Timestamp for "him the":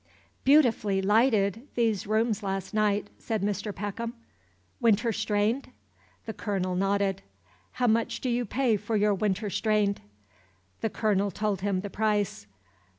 11.61-11.91